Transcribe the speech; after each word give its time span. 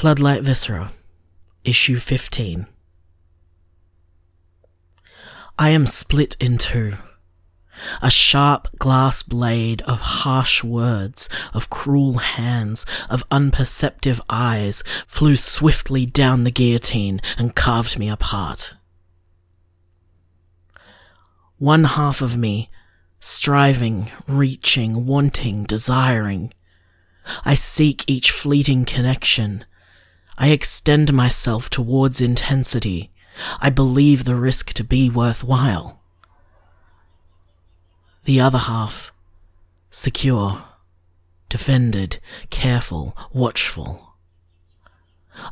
Floodlight 0.00 0.42
Viscera, 0.42 0.92
Issue 1.62 1.96
15. 1.96 2.66
I 5.58 5.68
am 5.68 5.86
split 5.86 6.38
in 6.40 6.56
two. 6.56 6.94
A 8.00 8.10
sharp 8.10 8.68
glass 8.78 9.22
blade 9.22 9.82
of 9.82 10.00
harsh 10.00 10.64
words, 10.64 11.28
of 11.52 11.68
cruel 11.68 12.14
hands, 12.14 12.86
of 13.10 13.24
unperceptive 13.30 14.22
eyes 14.30 14.82
flew 15.06 15.36
swiftly 15.36 16.06
down 16.06 16.44
the 16.44 16.50
guillotine 16.50 17.20
and 17.36 17.54
carved 17.54 17.98
me 17.98 18.08
apart. 18.08 18.76
One 21.58 21.84
half 21.84 22.22
of 22.22 22.38
me, 22.38 22.70
striving, 23.18 24.10
reaching, 24.26 25.04
wanting, 25.04 25.64
desiring. 25.64 26.54
I 27.44 27.54
seek 27.54 28.08
each 28.08 28.30
fleeting 28.30 28.86
connection. 28.86 29.66
I 30.38 30.48
extend 30.48 31.12
myself 31.12 31.68
towards 31.68 32.20
intensity. 32.20 33.10
I 33.60 33.70
believe 33.70 34.24
the 34.24 34.34
risk 34.36 34.72
to 34.74 34.84
be 34.84 35.08
worthwhile. 35.08 36.02
The 38.24 38.40
other 38.40 38.58
half, 38.58 39.12
secure, 39.90 40.62
defended, 41.48 42.18
careful, 42.50 43.16
watchful. 43.32 44.14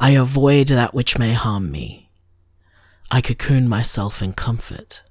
I 0.00 0.10
avoid 0.10 0.68
that 0.68 0.94
which 0.94 1.18
may 1.18 1.32
harm 1.32 1.70
me. 1.70 2.10
I 3.10 3.20
cocoon 3.20 3.68
myself 3.68 4.20
in 4.20 4.32
comfort. 4.32 5.04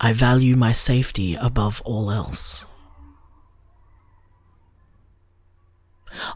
I 0.00 0.12
value 0.12 0.54
my 0.56 0.72
safety 0.72 1.34
above 1.34 1.80
all 1.84 2.10
else. 2.10 2.66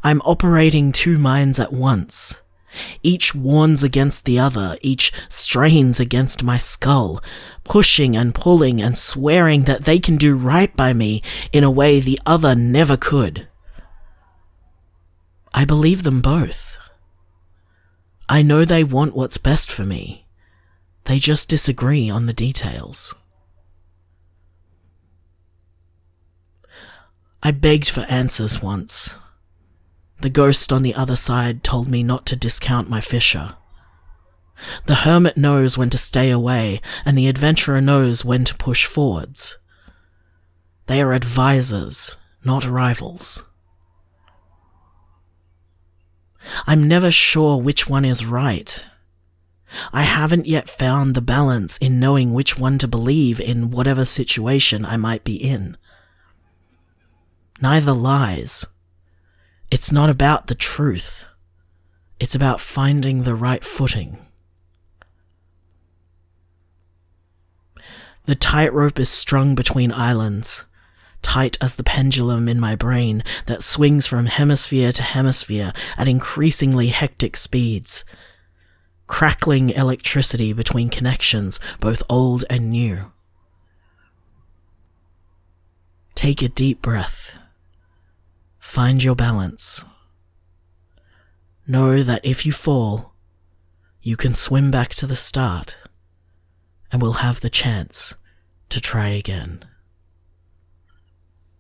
I'm 0.02 0.20
operating 0.22 0.92
two 0.92 1.16
minds 1.16 1.58
at 1.58 1.72
once. 1.72 2.42
Each 3.02 3.34
warns 3.34 3.82
against 3.82 4.24
the 4.24 4.38
other, 4.38 4.76
each 4.82 5.12
strains 5.28 5.98
against 5.98 6.42
my 6.42 6.56
skull, 6.56 7.22
pushing 7.64 8.16
and 8.16 8.34
pulling 8.34 8.80
and 8.80 8.96
swearing 8.96 9.64
that 9.64 9.84
they 9.84 9.98
can 9.98 10.16
do 10.16 10.36
right 10.36 10.74
by 10.76 10.92
me 10.92 11.22
in 11.52 11.64
a 11.64 11.70
way 11.70 11.98
the 11.98 12.20
other 12.26 12.54
never 12.54 12.96
could. 12.96 13.48
I 15.54 15.64
believe 15.64 16.02
them 16.02 16.20
both. 16.20 16.78
I 18.28 18.42
know 18.42 18.64
they 18.64 18.84
want 18.84 19.16
what's 19.16 19.38
best 19.38 19.70
for 19.70 19.84
me. 19.84 20.26
They 21.04 21.18
just 21.18 21.48
disagree 21.48 22.10
on 22.10 22.26
the 22.26 22.34
details. 22.34 23.14
I 27.42 27.52
begged 27.52 27.88
for 27.88 28.02
answers 28.02 28.62
once. 28.62 29.18
The 30.20 30.30
ghost 30.30 30.72
on 30.72 30.82
the 30.82 30.94
other 30.94 31.16
side 31.16 31.62
told 31.62 31.88
me 31.88 32.02
not 32.02 32.26
to 32.26 32.36
discount 32.36 32.90
my 32.90 33.00
fissure. 33.00 33.56
The 34.86 34.96
hermit 34.96 35.36
knows 35.36 35.78
when 35.78 35.90
to 35.90 35.98
stay 35.98 36.30
away, 36.30 36.80
and 37.04 37.16
the 37.16 37.28
adventurer 37.28 37.80
knows 37.80 38.24
when 38.24 38.44
to 38.44 38.56
push 38.56 38.84
forwards. 38.84 39.58
They 40.86 41.00
are 41.00 41.12
advisors, 41.12 42.16
not 42.44 42.66
rivals. 42.66 43.44
I'm 46.66 46.88
never 46.88 47.10
sure 47.10 47.56
which 47.56 47.88
one 47.88 48.04
is 48.04 48.24
right. 48.24 48.86
I 49.92 50.02
haven't 50.02 50.46
yet 50.46 50.68
found 50.68 51.14
the 51.14 51.20
balance 51.20 51.76
in 51.78 52.00
knowing 52.00 52.32
which 52.32 52.58
one 52.58 52.78
to 52.78 52.88
believe 52.88 53.38
in 53.38 53.70
whatever 53.70 54.04
situation 54.04 54.84
I 54.84 54.96
might 54.96 55.24
be 55.24 55.36
in 55.36 55.76
neither 57.60 57.92
lies. 57.92 58.66
It's 59.78 59.92
not 59.92 60.10
about 60.10 60.48
the 60.48 60.56
truth. 60.56 61.24
It's 62.18 62.34
about 62.34 62.60
finding 62.60 63.22
the 63.22 63.36
right 63.36 63.64
footing. 63.64 64.18
The 68.26 68.34
tightrope 68.34 68.98
is 68.98 69.08
strung 69.08 69.54
between 69.54 69.92
islands, 69.92 70.64
tight 71.22 71.56
as 71.60 71.76
the 71.76 71.84
pendulum 71.84 72.48
in 72.48 72.58
my 72.58 72.74
brain 72.74 73.22
that 73.46 73.62
swings 73.62 74.04
from 74.04 74.26
hemisphere 74.26 74.90
to 74.90 75.02
hemisphere 75.04 75.72
at 75.96 76.08
increasingly 76.08 76.88
hectic 76.88 77.36
speeds, 77.36 78.04
crackling 79.06 79.70
electricity 79.70 80.52
between 80.52 80.90
connections, 80.90 81.60
both 81.78 82.02
old 82.10 82.44
and 82.50 82.72
new. 82.72 83.12
Take 86.16 86.42
a 86.42 86.48
deep 86.48 86.82
breath. 86.82 87.27
Find 88.68 89.02
your 89.02 89.16
balance. 89.16 89.82
Know 91.66 92.02
that 92.02 92.20
if 92.22 92.44
you 92.44 92.52
fall, 92.52 93.14
you 94.02 94.14
can 94.14 94.34
swim 94.34 94.70
back 94.70 94.90
to 94.96 95.06
the 95.06 95.16
start 95.16 95.78
and 96.92 97.00
will 97.00 97.24
have 97.24 97.40
the 97.40 97.48
chance 97.48 98.14
to 98.68 98.78
try 98.78 99.08
again. 99.08 99.64